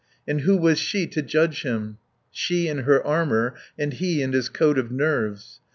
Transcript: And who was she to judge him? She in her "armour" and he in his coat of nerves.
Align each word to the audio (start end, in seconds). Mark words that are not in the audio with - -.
And 0.27 0.41
who 0.41 0.57
was 0.57 0.79
she 0.79 1.05
to 1.05 1.21
judge 1.21 1.61
him? 1.61 1.99
She 2.31 2.67
in 2.67 2.79
her 2.79 3.05
"armour" 3.05 3.53
and 3.77 3.93
he 3.93 4.23
in 4.23 4.33
his 4.33 4.49
coat 4.49 4.79
of 4.79 4.89
nerves. 4.91 5.59